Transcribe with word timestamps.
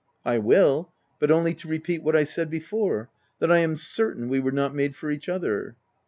a 0.25 0.29
I 0.29 0.37
will, 0.39 0.91
but 1.19 1.29
only 1.29 1.53
to 1.53 1.67
repeat 1.67 2.01
what 2.01 2.15
I 2.15 2.23
said 2.23 2.49
be 2.49 2.59
fore, 2.59 3.11
that 3.37 3.51
I 3.51 3.59
am 3.59 3.75
certain 3.75 4.29
we 4.29 4.39
were 4.39 4.51
not 4.51 4.73
made 4.73 4.95
for 4.95 5.11
each 5.11 5.29
other." 5.29 5.75